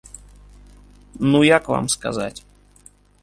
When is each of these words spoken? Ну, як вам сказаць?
Ну, 1.33 1.39
як 1.57 1.69
вам 1.73 1.85
сказаць? 1.97 2.35